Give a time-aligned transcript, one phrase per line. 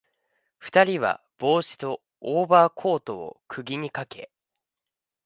[0.57, 4.31] 二人は帽子とオーバーコートを釘にかけ、